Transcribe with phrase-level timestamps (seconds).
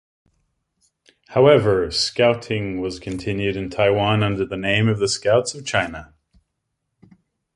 [1.27, 6.15] However, Scouting has continued in Taiwan under the name of the Scouts of China.